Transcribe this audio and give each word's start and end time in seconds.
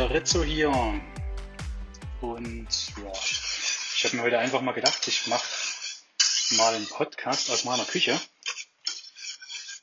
Der 0.00 0.08
Rizzo 0.08 0.42
hier. 0.42 0.70
Und 2.22 2.68
ja, 2.96 3.12
ich 3.12 4.02
habe 4.02 4.16
mir 4.16 4.22
heute 4.22 4.38
einfach 4.38 4.62
mal 4.62 4.72
gedacht, 4.72 5.06
ich 5.06 5.26
mache 5.26 5.46
mal 6.52 6.74
einen 6.74 6.88
Podcast 6.88 7.50
aus 7.50 7.64
meiner 7.66 7.84
Küche. 7.84 8.18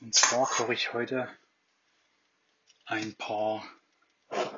Und 0.01 0.15
zwar 0.15 0.47
koche 0.47 0.73
ich 0.73 0.91
heute 0.91 1.29
ein 2.85 3.15
paar 3.15 3.63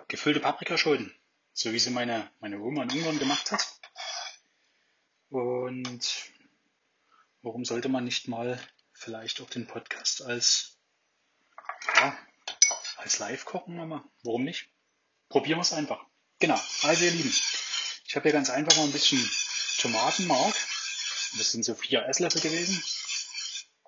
gefüllte 0.08 0.40
Paprikaschoten, 0.40 1.14
so 1.52 1.74
wie 1.74 1.80
sie 1.80 1.90
meine, 1.90 2.32
meine 2.40 2.62
Oma 2.62 2.84
in 2.84 2.92
Ungarn 2.92 3.20
gemacht 3.20 3.52
hat. 3.52 3.82
Und 5.28 6.32
warum 7.42 7.66
sollte 7.66 7.90
man 7.90 8.06
nicht 8.06 8.30
mal 8.30 8.66
vielleicht 8.94 9.42
auch 9.42 9.50
den 9.50 9.68
Podcast 9.68 10.22
als, 10.22 10.80
ja, 11.96 12.18
als 12.96 13.20
Live-Kochen 13.20 13.76
nochmal? 13.76 14.06
Warum 14.24 14.46
nicht? 14.46 14.70
Probieren 15.30 15.60
wir 15.60 15.64
es 15.64 15.74
einfach. 15.74 16.04
Genau, 16.40 16.60
also 16.84 17.06
ihr 17.06 17.12
Lieben, 17.12 17.34
ich 18.06 18.16
habe 18.16 18.24
hier 18.24 18.34
ganz 18.34 18.50
einfach 18.50 18.76
mal 18.76 18.86
ein 18.86 18.92
bisschen 18.92 19.20
Tomatenmark. 19.80 20.56
Das 21.38 21.52
sind 21.52 21.64
so 21.64 21.76
vier 21.76 22.08
Esslöffel 22.08 22.42
gewesen. 22.42 22.84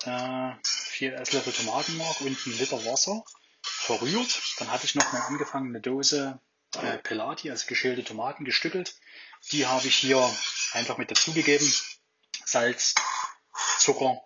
Äh, 0.04 0.52
vier 0.63 1.20
Esslöffel 1.20 1.54
Tomatenmark 1.54 2.22
und 2.22 2.46
ein 2.46 2.58
Liter 2.58 2.85
Wasser 2.85 3.23
verrührt. 3.63 4.41
Dann 4.59 4.72
hatte 4.72 4.85
ich 4.85 4.96
noch 4.96 5.12
mal 5.12 5.22
angefangen 5.22 5.70
eine 5.70 5.82
Dose 5.82 6.40
äh, 6.76 6.98
Pelati, 6.99 7.49
also 7.49 7.66
geschälte 7.68 8.04
Tomaten, 8.04 8.46
gestückelt. 8.46 8.96
Die 9.51 9.66
habe 9.66 9.88
ich 9.88 9.96
hier 9.96 10.23
einfach 10.73 10.98
mit 10.98 11.10
dazugegeben. 11.10 11.73
Salz, 12.46 12.96
Zucker 13.79 14.21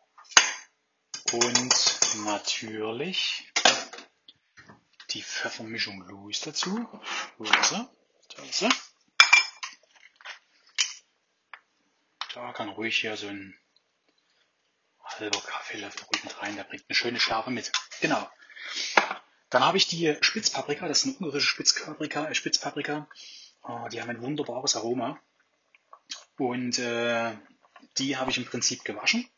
und 1.32 2.26
natürlich 2.26 3.52
die 5.16 5.24
Pfeffermischung 5.24 6.02
Louis 6.02 6.42
dazu. 6.42 6.88
Wo? 7.38 7.46
Da 7.46 8.44
ist 8.44 8.60
sie. 8.60 8.70
Da 12.34 12.52
kann 12.52 12.68
ruhig 12.70 12.98
hier 12.98 13.16
so 13.16 13.28
ein 13.28 13.58
halber 15.02 15.40
Kaffeelöffel 15.40 16.04
ruhig 16.04 16.24
mit 16.26 16.42
rein. 16.42 16.56
Der 16.58 16.66
bringt 16.66 16.84
eine 16.88 16.96
schöne 16.96 17.20
Schärfe 17.20 17.50
mit. 17.50 17.72
Genau. 18.02 18.30
Dann 19.50 19.64
habe 19.64 19.78
ich 19.78 19.88
die 19.88 20.18
Spitzpaprika, 20.20 20.88
das 20.90 21.00
ist 21.00 21.06
eine 21.06 21.16
ungarische 21.18 21.48
Spitzpaprika, 21.48 22.28
äh, 22.28 22.36
Spitzpaprika. 22.36 23.08
Oh, 23.64 23.88
die 23.90 24.02
haben 24.02 24.10
ein 24.10 24.22
wunderbares 24.22 24.76
Aroma. 24.76 25.18
Und 26.38 26.78
äh, 26.78 27.38
die 27.98 28.18
habe 28.18 28.32
ich 28.32 28.38
im 28.38 28.46
Prinzip 28.46 28.84
gewaschen. 28.84 29.30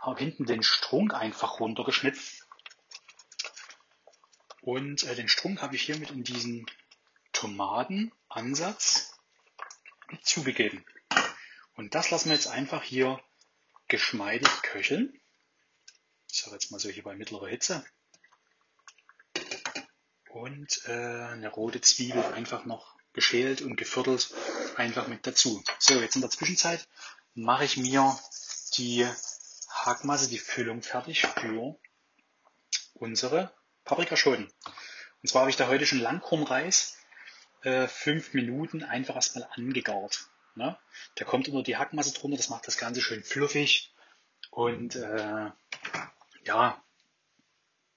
Habe 0.00 0.20
hinten 0.20 0.46
den 0.46 0.62
Strunk 0.62 1.12
einfach 1.12 1.60
runtergeschnitten. 1.60 2.22
Und 4.66 5.04
äh, 5.04 5.14
den 5.14 5.28
Strunk 5.28 5.62
habe 5.62 5.76
ich 5.76 5.82
hier 5.82 5.96
mit 5.96 6.10
in 6.10 6.24
diesen 6.24 6.66
Tomatenansatz 7.32 9.16
zugegeben. 10.24 10.84
Und 11.76 11.94
das 11.94 12.10
lassen 12.10 12.30
wir 12.30 12.34
jetzt 12.34 12.48
einfach 12.48 12.82
hier 12.82 13.22
geschmeidig 13.86 14.50
köcheln. 14.62 15.20
Ich 16.28 16.40
sage 16.40 16.56
jetzt 16.56 16.72
mal 16.72 16.80
so 16.80 16.88
hier 16.88 17.04
bei 17.04 17.14
mittlerer 17.14 17.46
Hitze. 17.46 17.86
Und 20.30 20.80
äh, 20.86 20.90
eine 20.90 21.48
rote 21.48 21.80
Zwiebel 21.80 22.24
einfach 22.24 22.64
noch 22.64 22.96
geschält 23.12 23.62
und 23.62 23.76
geviertelt 23.76 24.34
einfach 24.74 25.06
mit 25.06 25.28
dazu. 25.28 25.62
So, 25.78 26.00
jetzt 26.00 26.16
in 26.16 26.22
der 26.22 26.30
Zwischenzeit 26.30 26.88
mache 27.34 27.66
ich 27.66 27.76
mir 27.76 28.18
die 28.76 29.06
Hackmasse, 29.68 30.28
die 30.28 30.40
Füllung 30.40 30.82
fertig 30.82 31.24
für 31.24 31.78
unsere 32.94 33.54
Paprikaschoten. 33.86 34.52
Und 35.22 35.28
zwar 35.28 35.40
habe 35.42 35.50
ich 35.50 35.56
da 35.56 35.68
heute 35.68 35.86
schon 35.86 36.00
Langkornreis 36.00 36.98
äh, 37.62 37.88
fünf 37.88 38.34
Minuten 38.34 38.82
einfach 38.82 39.14
erstmal 39.14 39.48
angegart. 39.52 40.26
Ne? 40.54 40.78
Der 41.18 41.26
kommt 41.26 41.48
unter 41.48 41.62
die 41.62 41.76
Hackmasse 41.76 42.12
drunter, 42.12 42.36
das 42.36 42.50
macht 42.50 42.66
das 42.66 42.76
Ganze 42.76 43.00
schön 43.00 43.24
fluffig 43.24 43.94
und 44.50 44.96
äh, 44.96 45.50
ja, 46.44 46.84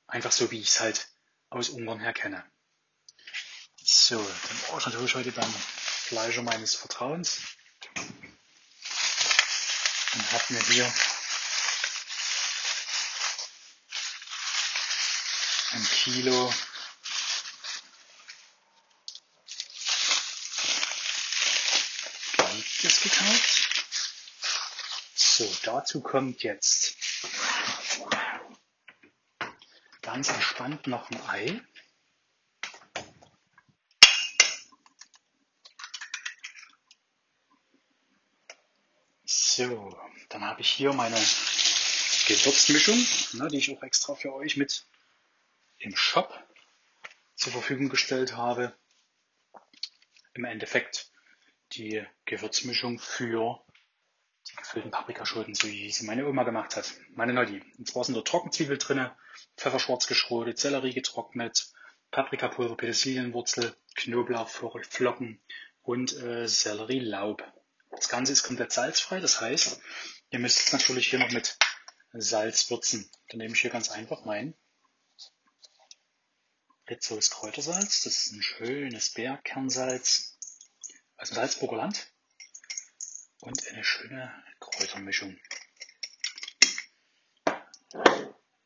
einfach 0.07 0.31
so 0.31 0.49
wie 0.51 0.59
ich 0.59 0.69
es 0.69 0.79
halt 0.79 1.09
aus 1.49 1.69
Ungarn 1.69 1.99
her 1.99 2.13
kenne. 2.13 2.43
So, 3.83 4.17
dann 4.17 4.57
brauche 4.67 4.79
ich 4.79 4.85
natürlich 4.85 5.15
heute 5.15 5.31
dann 5.31 5.49
Fleischer 5.49 6.43
meines 6.43 6.75
Vertrauens 6.75 7.41
und 10.13 10.31
habe 10.31 10.53
mir 10.53 10.61
hier 10.61 10.91
ein 15.79 15.85
Kilo 15.85 16.51
geliebtes 22.79 23.01
gekauft. 23.01 23.69
So, 25.15 25.55
dazu 25.63 26.01
kommt 26.01 26.43
jetzt 26.43 26.95
ganz 30.01 30.29
entspannt 30.29 30.87
noch 30.87 31.09
ein 31.11 31.29
Ei. 31.29 31.61
So, 39.25 39.99
dann 40.29 40.43
habe 40.43 40.61
ich 40.61 40.69
hier 40.69 40.93
meine 40.93 41.19
Gewürzmischung, 42.27 43.05
ne, 43.33 43.47
die 43.49 43.57
ich 43.57 43.75
auch 43.75 43.83
extra 43.83 44.15
für 44.15 44.33
euch 44.33 44.57
mit 44.57 44.85
im 45.79 45.95
Shop 45.95 46.31
zur 47.35 47.53
Verfügung 47.53 47.89
gestellt 47.89 48.35
habe. 48.35 48.75
Im 50.33 50.45
Endeffekt 50.45 51.11
die 51.71 52.05
Gewürzmischung 52.25 52.99
für 52.99 53.63
die 54.49 54.55
gefüllten 54.55 54.91
Paprikaschoten, 54.91 55.55
so 55.55 55.67
wie 55.67 55.91
sie 55.91 56.05
meine 56.05 56.27
Oma 56.27 56.43
gemacht 56.43 56.75
hat. 56.75 56.93
Meine 57.11 57.33
Nolli. 57.33 57.63
Und 57.77 57.87
zwar 57.87 58.03
sind 58.03 58.15
da 58.15 58.21
Trockenzwiebel 58.21 58.77
drinne, 58.77 59.15
Pfefferschwarz 59.57 60.07
geschrotet, 60.07 60.59
Sellerie 60.59 60.93
getrocknet, 60.93 61.71
Paprikapulver, 62.11 62.75
Petersilienwurzel, 62.75 63.75
Knoblauchflocken 63.95 65.41
und 65.81 66.17
äh, 66.17 66.47
Sellerielaub. 66.47 67.43
Das 67.91 68.09
Ganze 68.09 68.33
ist 68.33 68.43
komplett 68.43 68.71
salzfrei, 68.71 69.19
das 69.19 69.41
heißt, 69.41 69.81
ihr 70.31 70.39
müsst 70.39 70.59
es 70.59 70.73
natürlich 70.73 71.07
hier 71.07 71.19
noch 71.19 71.31
mit 71.31 71.57
Salz 72.13 72.69
würzen. 72.69 73.09
Dann 73.29 73.39
nehme 73.39 73.53
ich 73.53 73.61
hier 73.61 73.71
ganz 73.71 73.89
einfach 73.91 74.25
mein 74.25 74.55
Ritzos 76.89 77.29
Kräutersalz. 77.29 78.03
Das 78.03 78.25
ist 78.25 78.33
ein 78.33 78.41
schönes 78.41 79.13
Bergkernsalz 79.13 80.37
aus 81.17 81.29
dem 81.29 81.35
Salzburger 81.35 81.77
Land 81.77 82.11
und 83.41 83.67
eine 83.67 83.83
schöne 83.83 84.33
Kräutermischung. 84.59 85.37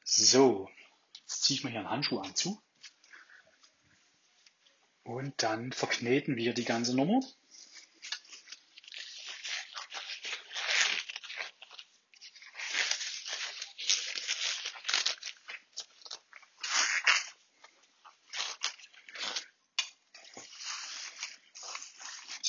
So, 0.06 0.69
jetzt 1.16 1.44
ziehe 1.44 1.57
ich 1.57 1.63
mir 1.63 1.72
hier 1.72 1.79
einen 1.79 1.89
Handschuh 1.89 2.19
anzu. 2.19 2.62
Und 5.03 5.44
dann 5.44 5.73
verkneten 5.73 6.38
wir 6.38 6.53
die 6.53 6.63
ganze 6.63 6.95
Nummer. 6.95 7.19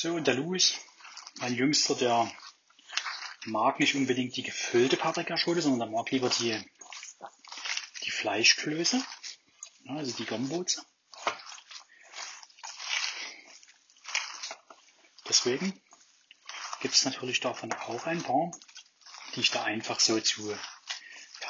So, 0.05 0.13
und 0.13 0.27
der 0.27 0.35
Louis, 0.35 0.75
mein 1.37 1.55
Jüngster, 1.55 1.95
der 1.95 2.31
mag 3.47 3.81
nicht 3.81 3.95
unbedingt 3.95 4.37
die 4.37 4.43
gefüllte 4.43 4.99
Paprikaschote, 4.99 5.63
sondern 5.63 5.89
der 5.89 5.99
mag 5.99 6.11
lieber 6.11 6.29
die, 6.29 6.63
die 8.05 8.11
Fleischklöße, 8.11 9.03
also 9.89 10.13
die 10.13 10.27
Gomboots. 10.27 10.85
Deswegen 15.27 15.73
gibt 16.83 16.95
es 16.95 17.07
natürlich 17.07 17.41
davon 17.41 17.73
auch 17.73 18.05
ein 18.05 18.23
paar, 18.23 18.51
die 19.35 19.41
ich 19.41 19.53
da 19.53 19.65
einfach 19.65 20.01
so 20.01 20.21
zu, 20.21 20.51
ja, 20.51 20.59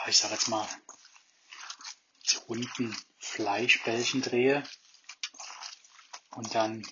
ich 0.07 0.17
sag 0.17 0.31
jetzt 0.31 0.47
mal, 0.47 0.69
zu 2.23 2.39
runden 2.43 2.97
Fleischbällchen 3.19 4.23
drehe 4.23 4.63
und 6.31 6.55
dann 6.55 6.87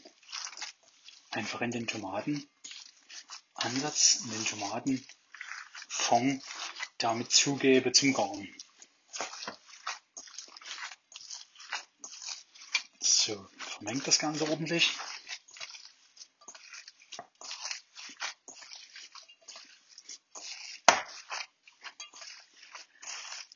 einfach 1.32 1.62
in 1.62 1.70
den 1.70 1.86
Tomatenansatz, 1.86 4.20
in 4.24 4.30
den 4.30 4.44
Tomatenfond 4.44 6.42
damit 6.98 7.32
zugebe 7.32 7.92
zum 7.92 8.12
Garen. 8.12 8.54
So, 13.00 13.48
vermengt 13.56 14.06
das 14.06 14.18
Ganze 14.18 14.46
ordentlich. 14.48 14.92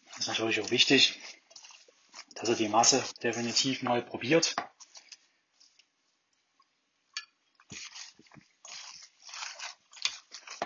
Das 0.09 0.19
ist 0.19 0.29
natürlich 0.29 0.61
auch 0.61 0.71
wichtig, 0.71 1.21
dass 2.35 2.49
ihr 2.49 2.57
die 2.57 2.69
Masse 2.69 3.05
definitiv 3.23 3.83
mal 3.83 4.03
probiert 4.03 4.57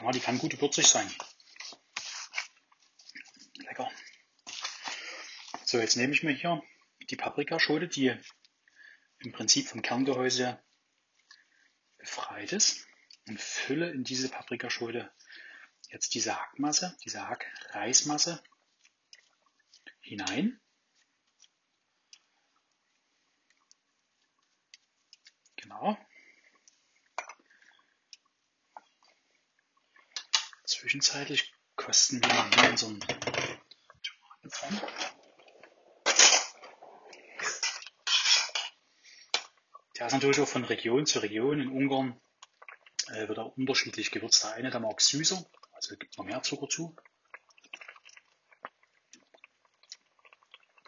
Ja, 0.03 0.11
die 0.13 0.21
kann 0.21 0.39
gut 0.39 0.61
würzig 0.61 0.87
sein. 0.87 1.11
Lecker. 3.57 3.91
So, 5.65 5.79
jetzt 5.79 5.97
nehme 5.97 6.15
ich 6.15 6.23
mir 6.23 6.33
hier 6.33 6.63
die 7.11 7.17
Paprikaschote, 7.17 7.87
die 7.87 8.17
im 9.19 9.33
Prinzip 9.33 9.69
vom 9.69 9.83
Kerngehäuse 9.83 10.59
befreit 11.99 12.53
ist 12.53 12.87
und 13.29 13.39
fülle 13.39 13.91
in 13.91 14.03
diese 14.03 14.31
Paprikaschote 14.31 15.13
jetzt 15.91 16.15
diese 16.15 16.41
Hackmasse, 16.41 16.97
diese 17.05 17.29
Hackreismasse 17.29 18.43
hinein. 20.01 20.61
Genau. 25.57 25.99
Zwischenzeitlich 30.81 31.53
kosten 31.77 32.25
wir 32.25 32.51
hier 32.55 32.71
unseren 32.71 33.01
Tomatenfond. 34.41 34.83
Der 39.99 40.07
ist 40.07 40.13
natürlich 40.15 40.41
auch 40.41 40.49
von 40.49 40.65
Region 40.65 41.05
zu 41.05 41.19
Region. 41.19 41.61
In 41.61 41.69
Ungarn 41.69 42.19
äh, 43.09 43.29
wird 43.29 43.37
er 43.37 43.59
unterschiedlich 43.59 44.11
gewürzt. 44.11 44.43
Der 44.43 44.55
eine, 44.55 44.71
der 44.71 44.81
mag 44.81 45.03
süßer, 45.03 45.45
also 45.73 45.99
gibt 45.99 46.17
noch 46.17 46.25
mehr 46.25 46.43
Zucker 46.43 46.71
zu. 46.71 46.97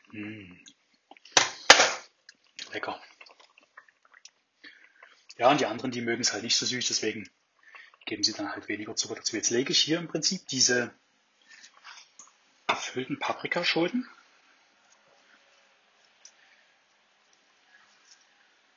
Mmh. 0.06 0.56
Lecker. 2.72 2.98
Ja, 5.36 5.50
und 5.50 5.60
die 5.60 5.66
anderen, 5.66 5.90
die 5.90 6.00
mögen 6.00 6.22
es 6.22 6.32
halt 6.32 6.44
nicht 6.44 6.56
so 6.56 6.64
süß, 6.64 6.88
deswegen 6.88 7.28
geben 8.12 8.24
sie 8.24 8.34
dann 8.34 8.52
halt 8.52 8.68
weniger 8.68 8.94
Zucker 8.94 9.14
dazu. 9.14 9.36
Jetzt 9.36 9.48
lege 9.48 9.72
ich 9.72 9.78
hier 9.78 9.98
im 9.98 10.06
Prinzip 10.06 10.46
diese 10.48 10.92
gefüllten 12.66 13.18
Paprikaschoten 13.18 14.06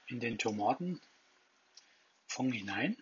in 0.07 0.21
den 0.21 0.37
Tomatenfond 0.37 1.01
hinein. 2.53 2.95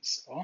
So. 0.00 0.42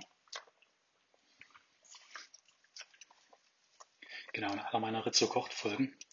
Genau, 4.34 4.52
in 4.52 4.58
aller 4.60 4.80
meiner 4.80 5.06
Rizzo 5.06 5.28
kocht 5.28 5.54
Folgen 5.54 5.96
auf 5.96 6.07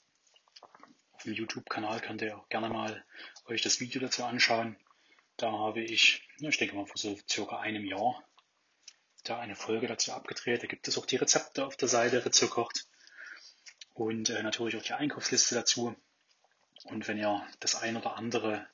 dem 1.26 1.34
YouTube-Kanal 1.34 2.02
könnt 2.02 2.22
ihr 2.22 2.38
auch 2.38 2.50
gerne 2.50 2.70
mal 2.70 3.06
euch 3.46 3.62
das 3.62 3.80
Video 3.80 4.02
dazu 4.02 4.24
anschauen. 4.24 4.78
Da 5.38 5.52
habe 5.52 5.82
ich, 5.82 6.28
ich 6.40 6.58
denke 6.58 6.76
mal 6.76 6.86
vor 6.86 6.98
so 6.98 7.18
circa 7.30 7.60
einem 7.60 7.86
Jahr, 7.86 8.24
da 9.24 9.40
eine 9.40 9.56
Folge 9.56 9.88
dazu 9.88 10.14
abgedreht. 10.14 10.64
Da 10.64 10.68
gibt 10.68 10.88
es 10.88 10.98
auch 10.98 11.06
die 11.06 11.18
Rezepte 11.18 11.66
auf 11.66 11.76
der 11.76 11.88
Seite 11.88 12.24
Rizzo 12.24 12.48
kocht 12.48 12.88
und 13.94 14.30
äh, 14.30 14.44
natürlich 14.44 14.78
auch 14.78 14.84
die 14.84 14.94
Einkaufsliste 14.94 15.56
dazu. 15.56 15.96
Und 16.86 17.08
wenn 17.08 17.18
ihr 17.18 17.46
das 17.60 17.76
ein 17.76 17.98
oder 17.98 18.16
andere 18.16 18.68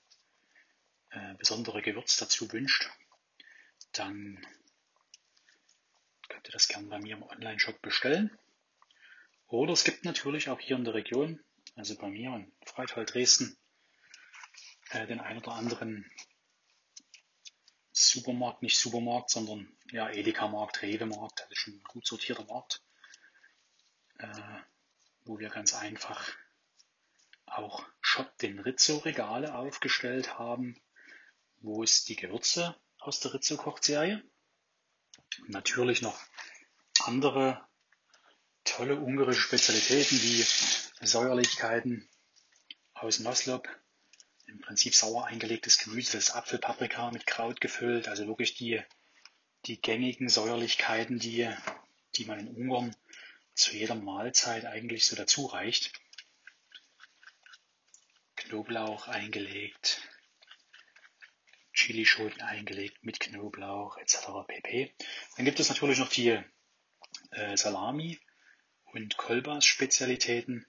äh, 1.10 1.34
besondere 1.36 1.82
Gewürz 1.82 2.18
dazu 2.18 2.52
wünscht, 2.52 2.90
dann 3.94 4.46
könnt 6.28 6.48
ihr 6.48 6.52
das 6.54 6.68
gerne 6.68 6.88
bei 6.88 7.00
mir 7.00 7.16
im 7.16 7.24
Online-Shop 7.24 7.82
bestellen. 7.82 8.38
Oder 9.48 9.74
es 9.74 9.84
gibt 9.84 10.06
natürlich 10.06 10.50
auch 10.50 10.60
hier 10.60 10.78
in 10.78 10.86
der 10.86 10.94
Region, 10.94 11.40
also 11.76 11.96
bei 11.96 12.10
mir 12.10 12.36
in 12.36 12.52
Freital 12.66 13.06
Dresden, 13.06 13.58
äh, 14.92 15.08
den 15.08 15.20
ein 15.20 15.38
oder 15.38 15.54
anderen 15.54 16.10
Supermarkt, 17.92 18.62
nicht 18.62 18.80
Supermarkt, 18.80 19.30
sondern 19.30 19.72
ja, 19.92 20.10
Edeka-Markt, 20.10 20.82
Rewe-Markt, 20.82 21.42
also 21.42 21.56
schon 21.56 21.74
ein 21.76 21.84
gut 21.84 22.08
sortierter 22.08 22.46
Markt, 22.46 22.82
äh, 24.20 24.60
wo 25.26 25.40
wir 25.40 25.50
ganz 25.50 25.74
einfach 25.74 26.32
auch 27.46 27.86
Shop 28.00 28.38
den 28.38 28.60
Rizzo-Regale 28.60 29.56
aufgestellt 29.56 30.40
haben, 30.40 30.80
wo 31.60 31.84
es 31.84 32.06
die 32.06 32.16
Gewürze 32.16 32.76
aus 32.98 33.20
der 33.20 33.34
Rizzo-Kochserie, 33.34 34.24
natürlich 35.48 36.02
noch 36.02 36.20
andere 37.04 37.66
tolle 38.64 38.96
ungarische 38.98 39.42
Spezialitäten 39.42 40.22
wie 40.22 40.46
Säuerlichkeiten 41.02 42.08
aus 42.94 43.20
Noslop, 43.20 43.68
im 44.46 44.60
Prinzip 44.62 44.94
sauer 44.94 45.26
eingelegtes 45.26 45.80
Gemüse, 45.80 46.18
das 46.18 46.32
Apfelpaprika 46.32 47.10
mit 47.12 47.26
Kraut 47.26 47.60
gefüllt, 47.60 48.08
also 48.08 48.28
wirklich 48.28 48.54
die, 48.54 48.82
die 49.66 49.82
gängigen 49.82 50.30
Säuerlichkeiten, 50.30 51.18
die, 51.18 51.50
die 52.16 52.26
man 52.26 52.40
in 52.40 52.50
Ungarn 52.50 52.96
zu 53.56 53.76
jeder 53.76 53.96
Mahlzeit 53.96 54.66
eigentlich 54.66 55.06
so 55.08 55.16
dazu 55.16 55.46
reicht. 55.46 55.92
Knoblauch 58.36 59.08
eingelegt, 59.08 60.02
Chilischoten 61.74 62.42
eingelegt 62.42 63.04
mit 63.04 63.20
Knoblauch 63.20 63.98
etc. 63.98 64.28
pp. 64.48 64.94
Dann 65.36 65.46
gibt 65.46 65.60
es 65.60 65.70
natürlich 65.70 66.00
noch 66.00 66.10
die 66.10 66.40
äh, 67.32 67.58
Salami 67.58 68.20
und 68.94 69.18
Kolbas 69.18 69.66
Spezialitäten 69.66 70.66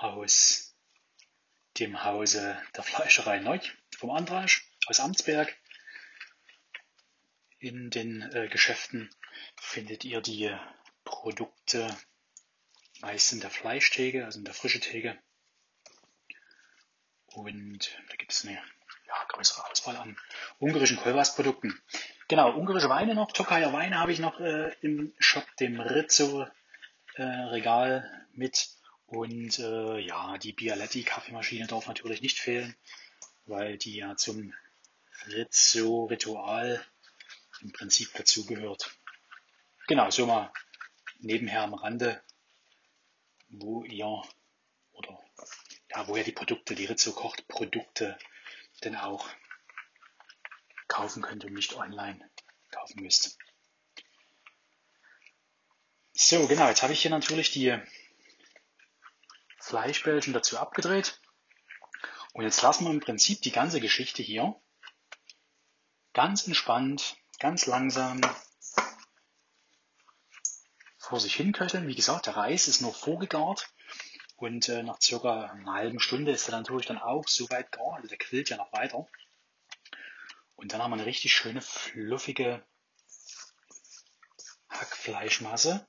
aus 0.00 0.74
dem 1.78 2.04
Hause 2.04 2.60
der 2.74 2.82
Fleischerei 2.82 3.38
Neu 3.38 3.58
vom 3.96 4.10
Andrasch 4.10 4.66
aus 4.86 5.00
Amtsberg. 5.00 5.54
In 7.58 7.90
den 7.90 8.22
äh, 8.32 8.48
Geschäften 8.48 9.10
findet 9.56 10.04
ihr 10.04 10.22
die 10.22 10.56
Produkte 11.04 11.94
meist 13.00 13.32
in 13.32 13.40
der 13.40 13.50
Fleischtheke, 13.50 14.24
also 14.24 14.38
in 14.38 14.46
der 14.46 14.54
frische 14.54 14.80
Theke. 14.80 15.18
Und 17.26 17.96
da 18.08 18.16
gibt 18.16 18.32
es 18.32 18.44
eine 18.44 18.54
ja, 18.54 19.24
größere 19.28 19.70
Auswahl 19.70 19.96
an 19.96 20.18
ungarischen 20.58 20.96
Kolbasprodukten. 20.96 21.78
Genau, 22.28 22.56
ungarische 22.56 22.88
Weine 22.88 23.14
noch, 23.14 23.32
Tokayer 23.32 23.72
Weine 23.72 23.98
habe 23.98 24.12
ich 24.12 24.18
noch 24.18 24.40
äh, 24.40 24.74
im 24.80 25.12
Shop, 25.18 25.44
dem 25.58 25.78
Rizzo 25.78 26.46
äh, 27.16 27.22
Regal 27.22 28.26
mit. 28.32 28.79
Und 29.10 29.58
äh, 29.58 29.98
ja, 29.98 30.38
die 30.38 30.52
Bialetti 30.52 31.02
Kaffeemaschine 31.02 31.66
darf 31.66 31.88
natürlich 31.88 32.22
nicht 32.22 32.38
fehlen, 32.38 32.76
weil 33.44 33.76
die 33.76 33.96
ja 33.96 34.16
zum 34.16 34.54
Rizzo 35.26 36.04
Ritual 36.04 36.84
im 37.60 37.72
Prinzip 37.72 38.14
dazugehört. 38.14 38.96
Genau, 39.88 40.10
so 40.10 40.26
mal 40.26 40.52
nebenher 41.18 41.62
am 41.62 41.74
Rande, 41.74 42.22
wo 43.48 43.82
ihr 43.82 44.22
oder 44.92 45.18
ja, 45.90 46.06
wo 46.06 46.16
ihr 46.16 46.22
die 46.22 46.30
Produkte, 46.30 46.76
die 46.76 46.86
Rizzo 46.86 47.12
kocht 47.12 47.48
Produkte 47.48 48.16
denn 48.84 48.94
auch 48.94 49.28
kaufen 50.86 51.20
könnt 51.20 51.44
und 51.44 51.54
nicht 51.54 51.74
online 51.74 52.30
kaufen 52.70 53.02
müsst. 53.02 53.38
So, 56.12 56.46
genau, 56.46 56.68
jetzt 56.68 56.82
habe 56.82 56.92
ich 56.92 57.02
hier 57.02 57.10
natürlich 57.10 57.50
die 57.50 57.76
Fleischbällchen 59.70 60.32
dazu 60.32 60.58
abgedreht. 60.58 61.20
Und 62.32 62.44
jetzt 62.44 62.60
lassen 62.62 62.84
wir 62.84 62.90
im 62.90 63.00
Prinzip 63.00 63.40
die 63.42 63.52
ganze 63.52 63.80
Geschichte 63.80 64.22
hier 64.22 64.60
ganz 66.12 66.46
entspannt, 66.46 67.16
ganz 67.38 67.66
langsam 67.66 68.20
vor 70.98 71.20
sich 71.20 71.34
hin 71.34 71.52
köcheln. 71.52 71.86
Wie 71.86 71.94
gesagt, 71.94 72.26
der 72.26 72.36
Reis 72.36 72.66
ist 72.66 72.80
noch 72.80 72.96
vorgegart 72.96 73.72
und 74.36 74.68
äh, 74.68 74.82
nach 74.82 75.00
circa 75.00 75.44
einer 75.44 75.72
halben 75.72 76.00
Stunde 76.00 76.32
ist 76.32 76.48
er 76.48 76.58
natürlich 76.58 76.86
dann 76.86 76.98
auch 76.98 77.28
so 77.28 77.48
weit 77.50 77.70
gar, 77.70 77.94
also 77.94 78.08
der 78.08 78.18
quillt 78.18 78.50
ja 78.50 78.56
noch 78.56 78.72
weiter. 78.72 79.06
Und 80.56 80.72
dann 80.72 80.82
haben 80.82 80.90
wir 80.90 80.96
eine 80.96 81.06
richtig 81.06 81.32
schöne, 81.32 81.62
fluffige 81.62 82.64
Hackfleischmasse. 84.68 85.86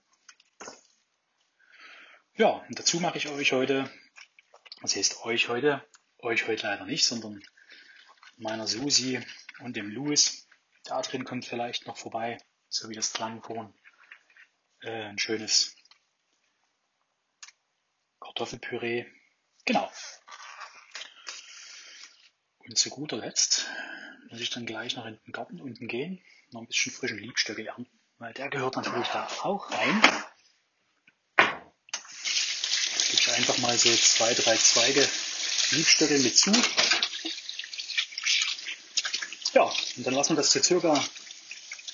Ja, 2.41 2.65
und 2.67 2.79
dazu 2.79 2.99
mache 2.99 3.19
ich 3.19 3.27
euch 3.27 3.51
heute, 3.51 3.87
was 4.81 4.95
heißt 4.95 5.25
euch 5.25 5.47
heute, 5.47 5.87
euch 6.17 6.47
heute 6.47 6.65
leider 6.65 6.85
nicht, 6.87 7.05
sondern 7.05 7.39
meiner 8.37 8.65
Susi 8.65 9.23
und 9.59 9.75
dem 9.75 9.91
Louis. 9.91 10.47
Da 10.83 11.03
drin 11.03 11.23
kommt 11.23 11.45
vielleicht 11.45 11.85
noch 11.85 11.97
vorbei, 11.97 12.39
so 12.67 12.89
wie 12.89 12.95
das 12.95 13.13
klang 13.13 13.43
vorhin. 13.43 13.71
Äh, 14.81 15.03
ein 15.03 15.19
schönes 15.19 15.75
Kartoffelpüree. 18.19 19.05
Genau. 19.65 19.91
Und 22.57 22.75
zu 22.75 22.89
guter 22.89 23.17
Letzt 23.17 23.69
muss 24.31 24.41
ich 24.41 24.49
dann 24.49 24.65
gleich 24.65 24.95
noch 24.95 25.05
in 25.05 25.19
den 25.27 25.31
Garten 25.31 25.61
unten 25.61 25.87
gehen, 25.87 26.19
noch 26.49 26.61
ein 26.61 26.67
bisschen 26.67 26.91
frischen 26.91 27.19
Liebstöcke 27.19 27.67
ernten, 27.67 28.01
weil 28.17 28.33
der 28.33 28.49
gehört 28.49 28.77
natürlich 28.77 29.09
da 29.09 29.27
auch 29.43 29.69
rein. 29.69 30.01
Ich 33.21 33.31
einfach 33.33 33.59
mal 33.59 33.77
so 33.77 33.95
zwei, 33.95 34.33
drei 34.33 34.57
Zweige 34.57 35.07
Liebstöcke 35.71 36.17
mit 36.17 36.35
zu. 36.35 36.51
Und 40.01 40.07
dann 40.07 40.15
lassen 40.15 40.31
wir 40.31 40.37
das 40.37 40.51
so 40.51 40.63
circa, 40.63 41.05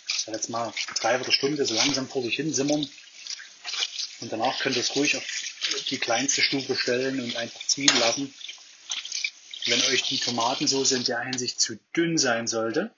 ich 0.07 0.27
jetzt 0.27 0.49
mal, 0.49 0.73
dreiviertel 0.95 1.33
Stunde 1.33 1.65
so 1.65 1.73
langsam 1.73 2.07
vor 2.07 2.23
sich 2.23 2.35
hin 2.35 2.53
simmern. 2.53 2.89
Und 4.21 4.31
danach 4.31 4.57
könnt 4.59 4.77
ihr 4.77 4.81
es 4.81 4.95
ruhig 4.95 5.17
auf 5.17 5.25
die 5.89 5.97
kleinste 5.97 6.41
Stufe 6.41 6.77
stellen 6.77 7.19
und 7.19 7.35
einfach 7.35 7.59
ziehen 7.65 7.91
lassen. 7.99 8.33
Wenn 9.65 9.81
euch 9.81 10.03
die 10.03 10.19
Tomatensauce 10.19 10.93
in 10.93 11.03
der 11.03 11.19
Hinsicht 11.19 11.59
zu 11.59 11.75
dünn 11.93 12.17
sein 12.17 12.47
sollte, 12.47 12.95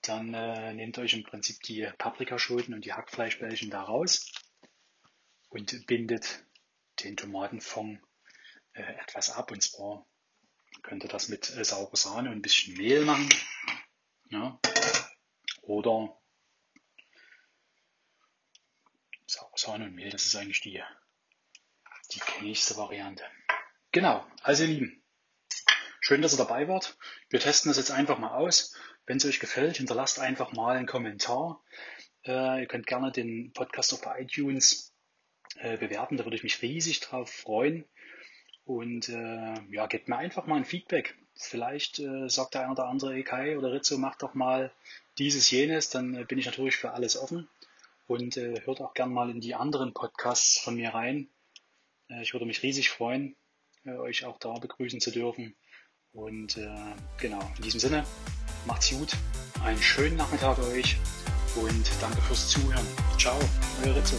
dann 0.00 0.32
äh, 0.32 0.72
nehmt 0.72 0.96
euch 0.96 1.12
im 1.12 1.24
Prinzip 1.24 1.62
die 1.64 1.86
Paprikaschoten 1.98 2.72
und 2.72 2.86
die 2.86 2.94
Hackfleischbällchen 2.94 3.68
da 3.68 3.82
raus 3.82 4.32
und 5.50 5.86
bindet 5.86 6.44
den 7.00 7.16
Tomatenfond 7.16 8.00
äh, 8.72 8.82
etwas 8.82 9.30
ab. 9.30 9.50
Und 9.50 9.62
zwar 9.62 10.06
könnt 10.82 11.04
ihr 11.04 11.08
das 11.08 11.28
mit 11.28 11.54
äh, 11.56 11.64
saurer 11.64 11.96
Sahne 11.96 12.30
und 12.30 12.36
ein 12.36 12.42
bisschen 12.42 12.76
Mehl 12.76 13.04
machen. 13.04 13.28
Ja. 14.30 14.58
Oder 15.62 16.16
saure 19.26 19.56
Sahne 19.58 19.84
und 19.86 19.94
Mehl, 19.94 20.10
das 20.10 20.26
ist 20.26 20.36
eigentlich 20.36 20.60
die, 20.60 20.82
die 22.12 22.20
gängigste 22.20 22.76
Variante. 22.76 23.24
Genau, 23.92 24.24
also 24.42 24.62
ihr 24.62 24.68
Lieben, 24.68 25.04
schön, 26.00 26.22
dass 26.22 26.34
ihr 26.34 26.38
dabei 26.38 26.68
wart. 26.68 26.96
Wir 27.28 27.40
testen 27.40 27.70
das 27.70 27.76
jetzt 27.76 27.90
einfach 27.90 28.18
mal 28.18 28.36
aus. 28.36 28.74
Wenn 29.06 29.16
es 29.16 29.24
euch 29.24 29.40
gefällt, 29.40 29.78
hinterlasst 29.78 30.20
einfach 30.20 30.52
mal 30.52 30.76
einen 30.76 30.86
Kommentar. 30.86 31.64
Äh, 32.24 32.60
ihr 32.60 32.66
könnt 32.66 32.86
gerne 32.86 33.10
den 33.10 33.52
Podcast 33.52 33.92
auf 33.92 34.02
iTunes 34.18 34.89
äh, 35.58 35.76
bewerten, 35.76 36.16
da 36.16 36.24
würde 36.24 36.36
ich 36.36 36.42
mich 36.42 36.62
riesig 36.62 37.00
drauf 37.00 37.30
freuen. 37.30 37.84
Und 38.64 39.08
äh, 39.08 39.54
ja, 39.70 39.86
gebt 39.86 40.08
mir 40.08 40.16
einfach 40.16 40.46
mal 40.46 40.56
ein 40.56 40.64
Feedback. 40.64 41.16
Vielleicht 41.34 41.98
äh, 41.98 42.28
sagt 42.28 42.54
der 42.54 42.62
eine 42.62 42.72
oder 42.72 42.86
andere 42.86 43.16
Ekai 43.16 43.58
oder 43.58 43.72
Rizzo, 43.72 43.98
macht 43.98 44.22
doch 44.22 44.34
mal 44.34 44.72
dieses, 45.18 45.50
jenes, 45.50 45.90
dann 45.90 46.14
äh, 46.14 46.24
bin 46.24 46.38
ich 46.38 46.46
natürlich 46.46 46.76
für 46.76 46.92
alles 46.92 47.16
offen. 47.16 47.48
Und 48.06 48.36
äh, 48.36 48.60
hört 48.64 48.80
auch 48.80 48.94
gerne 48.94 49.12
mal 49.12 49.30
in 49.30 49.40
die 49.40 49.54
anderen 49.54 49.92
Podcasts 49.92 50.60
von 50.60 50.74
mir 50.74 50.94
rein. 50.94 51.28
Ich 52.22 52.32
würde 52.32 52.44
mich 52.44 52.64
riesig 52.64 52.90
freuen, 52.90 53.36
euch 53.86 54.24
auch 54.24 54.36
da 54.40 54.52
begrüßen 54.54 55.00
zu 55.00 55.12
dürfen. 55.12 55.54
Und 56.10 56.58
genau, 57.18 57.38
in 57.56 57.62
diesem 57.62 57.78
Sinne, 57.78 58.04
macht's 58.66 58.90
gut, 58.90 59.12
einen 59.62 59.80
schönen 59.80 60.16
Nachmittag 60.16 60.58
euch 60.58 60.96
und 61.54 61.88
danke 62.00 62.20
fürs 62.22 62.48
Zuhören. 62.48 62.84
Ciao, 63.16 63.38
euer 63.84 63.94
Rizzo. 63.94 64.16